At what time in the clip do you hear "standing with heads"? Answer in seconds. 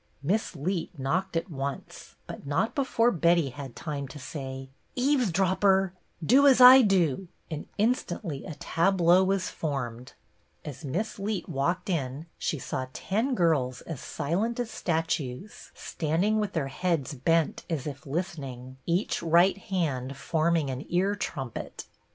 15.75-17.13